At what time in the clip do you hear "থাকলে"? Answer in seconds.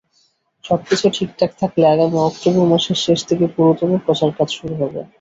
1.61-1.85